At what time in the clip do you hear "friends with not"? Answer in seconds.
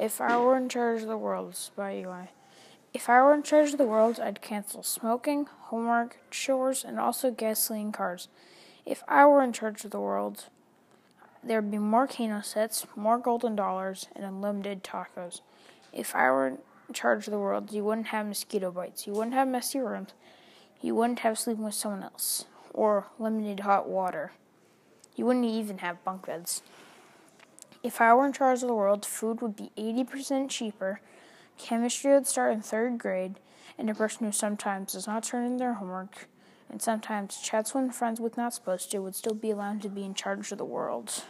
37.92-38.54